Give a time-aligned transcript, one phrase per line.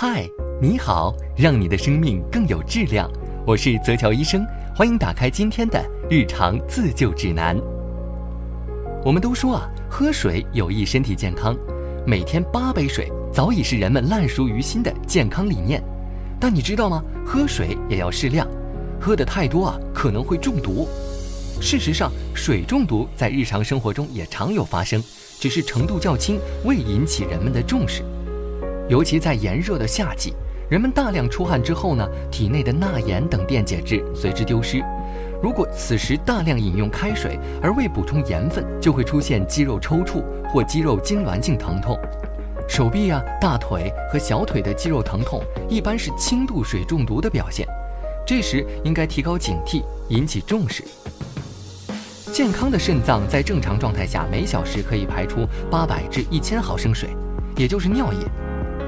[0.00, 0.30] 嗨，
[0.62, 3.10] 你好，让你的生命更有质量。
[3.44, 7.60] 我是泽乔医生，欢迎打开今天的日常自救指南。
[9.04, 11.56] 我们都说啊，喝水有益身体健康，
[12.06, 15.82] 每天八杯水早已是人们烂熟于心的健康理念。
[16.38, 17.02] 但你知道吗？
[17.26, 18.46] 喝水也要适量，
[19.00, 20.86] 喝的太多啊，可能会中毒。
[21.60, 25.02] 事实上，水中毒在日常生活中也常有发生，
[25.40, 28.04] 只是程度较轻，未引起人们的重视。
[28.88, 30.32] 尤其在炎热的夏季，
[30.70, 34.82] 人们大量出汗之后呢，体内的钠盐等电解质随之丢失。
[35.42, 41.98] 如果此时大量饮用开水而未补充盐分，就会出现肌肉抽搐或肌肉痉挛性疼痛。
[42.66, 47.66] 手臂啊、大腿和小腿的肌肉疼痛一般是轻度水中毒的表现，
[48.26, 50.82] 这时应该提高警惕，引起重视。
[52.32, 57.10] 健康的肾脏在正常状态下每小时可以排出八百至一千毫升水，
[57.56, 58.18] 也就是尿液。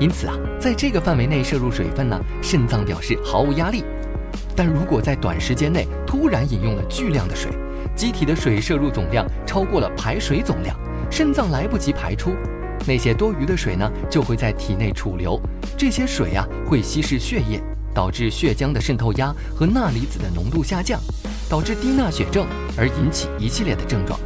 [0.00, 3.84] 因此啊，在这个范围内摄入水分呢，肾脏表示毫无压力。
[4.56, 7.52] 但如果在短时间内突然饮用了巨量的水，
[7.94, 10.74] 机体的水摄入总量超过了排水总量，
[11.10, 12.32] 肾脏来不及排出，
[12.86, 15.38] 那些多余的水呢就会在体内储留，
[15.76, 17.60] 这些水啊会稀释血液，
[17.94, 20.98] 导致血浆的渗透压和钠离子的浓度下降，
[21.48, 24.18] 导致低钠血症，而引起一系列的症状。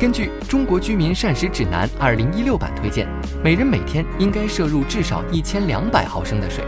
[0.00, 3.06] 根据《中国居民膳食指南》二零一六版推荐，
[3.44, 6.64] 每人每天应该摄入至少一千两百毫升的水。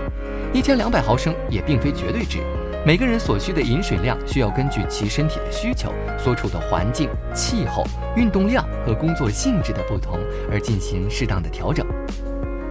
[0.53, 2.41] 一千两百毫升也并非绝对值，
[2.85, 7.83] 每个人所需的饮水量需要根据其身体的需求、所处的环境、气候、
[8.17, 10.19] 运动量和工作性质的不同
[10.51, 11.87] 而进行适当的调整。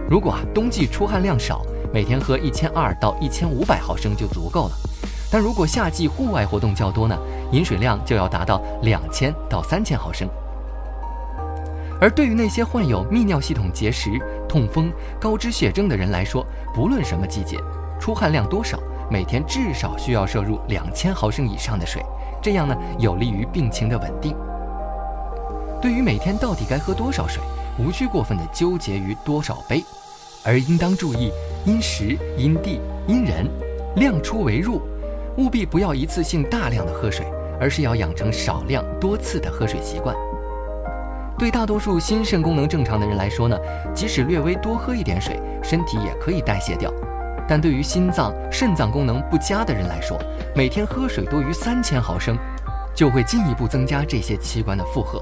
[0.08, 4.76] 如果啊冬季出汗量少，每天喝一千二到一千五百毫升就足够了。
[5.28, 7.18] 但如果夏季户外活动较多呢，
[7.50, 10.28] 饮水量就要达到两千到三千毫升。
[12.02, 17.56] 而对于那些患有泌尿系统结石、痛风、高脂血症的人来说，不论什么季节，
[18.00, 18.76] 出汗量多少，
[19.08, 22.04] 每天至少需要摄入两千毫升以上的水，
[22.42, 24.36] 这样呢，有利于病情的稳定。
[25.80, 27.40] 对于每天到底该喝多少水，
[27.78, 29.84] 无需过分的纠结于多少杯，
[30.42, 31.30] 而应当注意
[31.64, 33.48] 因时、因地、因人，
[33.94, 34.82] 量出为入，
[35.36, 37.24] 务必不要一次性大量的喝水，
[37.60, 40.16] 而是要养成少量多次的喝水习惯。
[41.42, 43.58] 对大多数心肾功能正常的人来说呢，
[43.92, 46.88] 即使略微多喝一点水，身体也可以代谢掉。
[47.48, 50.16] 但对于心脏、肾脏功能不佳的人来说，
[50.54, 52.38] 每天喝水多于三千毫升，
[52.94, 55.20] 就会进一步增加这些器官的负荷。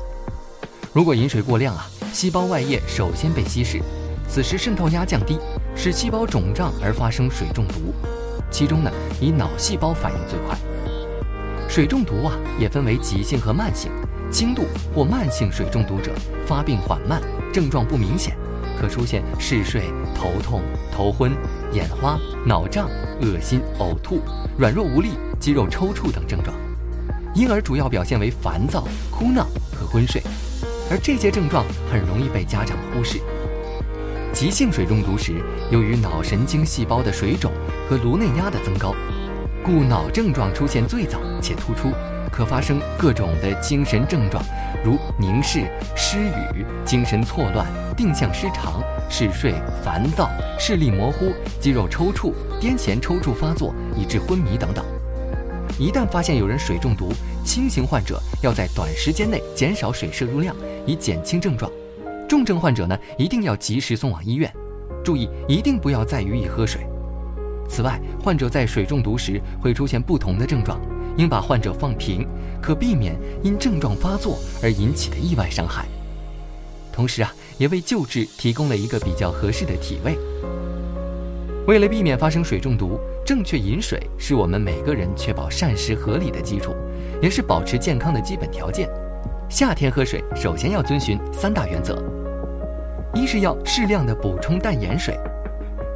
[0.92, 3.80] 如果饮水过量啊，细胞外液首先被稀释，
[4.28, 5.38] 此时渗透压降低，
[5.74, 7.94] 使细胞肿胀而发生水中毒。
[8.50, 8.90] 其中呢，
[9.22, 10.54] 以脑细胞反应最快。
[11.66, 13.90] 水中毒啊，也分为急性和慢性。
[14.30, 14.64] 轻度
[14.94, 16.12] 或慢性水中毒者
[16.46, 17.20] 发病缓慢，
[17.52, 18.36] 症状不明显，
[18.80, 19.82] 可出现嗜睡、
[20.14, 21.32] 头痛、头昏、
[21.72, 22.88] 眼花、脑胀、
[23.20, 24.20] 恶心、呕吐、
[24.56, 25.10] 软弱无力、
[25.40, 26.56] 肌肉抽搐等症状，
[27.34, 30.22] 因而主要表现为烦躁、哭闹和昏睡，
[30.90, 33.20] 而这些症状很容易被家长忽视。
[34.32, 35.42] 急性水中毒时，
[35.72, 37.50] 由于脑神经细胞的水肿
[37.88, 38.94] 和颅内压的增高，
[39.64, 41.90] 故脑症状出现最早且突出。
[42.40, 44.42] 可发生各种的精神症状，
[44.82, 46.16] 如凝视、失
[46.54, 49.52] 语、精神错乱、定向失常、嗜睡、
[49.84, 50.26] 烦躁、
[50.58, 54.82] 视力模糊、肌肉抽搐、癫痫抽搐发作，以致昏迷等等。
[55.78, 57.12] 一旦发现有人水中毒，
[57.44, 60.56] 轻型患者要在短时间内减少水摄入量，
[60.86, 61.70] 以减轻症状；
[62.26, 64.50] 重症患者呢，一定要及时送往医院。
[65.04, 66.86] 注意，一定不要再予以喝水。
[67.68, 70.80] 此外，患者在水中毒时会出现不同的症状。
[71.16, 72.26] 应把患者放平，
[72.60, 75.86] 可避免因症状发作而引起的意外伤害。
[76.92, 80.18] 同时啊，也为救治提供了一个比较合适的体位。
[81.66, 86.74] 为了避免发生水中毒，正确饮水是我们每个人确保膳食合理的基础，
[87.22, 88.88] 也是保持健康的基本条件。
[89.48, 92.02] 夏天喝水，首先要遵循三大原则：
[93.14, 95.18] 一是要适量的补充淡盐水。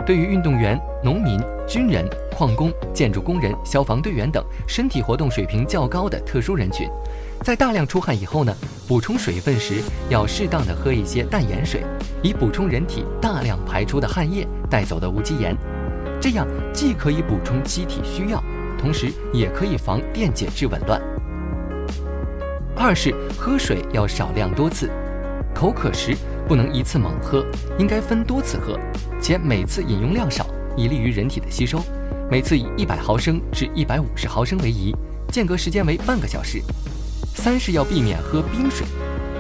[0.07, 2.07] 对于运动员、农民、军人、
[2.37, 6.87] 矿工、建筑工人、消防队员等身体活动水平较高的特殊人群，
[7.43, 8.55] 在大量出汗以后呢，
[8.87, 9.77] 补充水分时
[10.11, 11.83] 要适当的喝一些淡盐水，
[12.23, 15.57] 以补充人体大量排出的汗液带走的无机盐。
[16.21, 18.45] 这样既可以补充机体需要，
[18.79, 21.01] 同时也可以防电解质紊乱。
[22.77, 24.91] 二是喝水要少量多次，
[25.55, 26.15] 口渴时。
[26.47, 27.45] 不能一次猛喝，
[27.79, 28.79] 应该分多次喝，
[29.21, 30.47] 且每次饮用量少，
[30.77, 31.81] 以利于人体的吸收。
[32.31, 34.95] 每次以一百毫升至一百五十毫升为宜，
[35.29, 36.63] 间隔时间为半个小时。
[37.35, 38.87] 三是要避免喝冰水，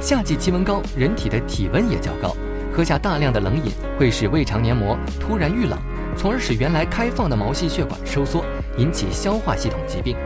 [0.01, 2.37] 夏季气温高，人体的体温也较高，
[2.73, 5.79] 喝下大量的冷饮会使胃肠黏膜突然遇冷，
[6.17, 8.45] 从而使原来开放的毛细血管收缩，
[8.77, 10.17] 引起消化系统疾病。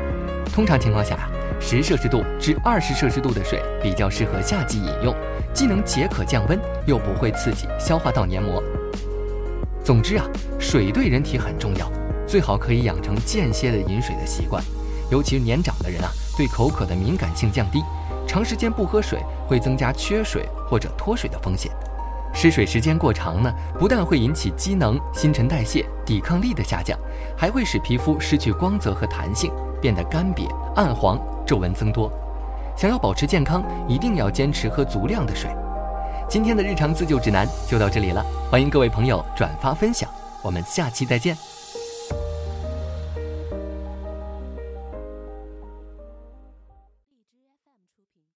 [0.53, 5.15] 通常情况下，十摄氏度至二十摄氏度的水比较适合夏季饮用，
[5.53, 8.63] 既能解渴降温，又不会刺激消化道黏膜。
[9.85, 10.25] 总之啊，
[10.59, 11.91] 水对人体很重要，
[12.27, 14.63] 最好可以养成间歇的饮水的习惯，
[15.11, 17.83] 尤其是年长的人啊，对口渴的敏感性降低，
[18.27, 21.71] 长时间不喝水会增加缺水或者脱水的风险。
[22.35, 26.97] 失水时间过长呢，不但会引起机能、新陈代谢、抵抗力的下降，
[27.37, 29.51] 还会使皮肤失去光泽和弹性，
[29.81, 30.47] 变得干瘪、
[30.79, 32.09] 暗黄、皱纹增多。
[32.77, 35.51] 想要保持健康，一定要坚持喝足量的水。
[36.29, 40.09] 今天的日常自救指南就到这里了，欢迎各位朋友转发分享，
[40.41, 41.37] 我们下期再见。